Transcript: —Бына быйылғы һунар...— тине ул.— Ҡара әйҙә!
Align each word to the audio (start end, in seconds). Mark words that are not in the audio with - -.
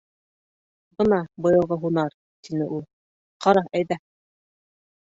—Бына 1.01 1.19
быйылғы 1.47 1.79
һунар...— 1.83 2.17
тине 2.49 2.71
ул.— 2.79 2.85
Ҡара 3.47 3.67
әйҙә! 3.81 4.05